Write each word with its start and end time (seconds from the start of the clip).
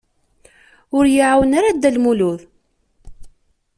Ur 0.97 1.05
y-iɛawen 1.07 1.51
ara 1.57 1.75
Dda 1.75 1.89
Lmulud. 1.95 2.41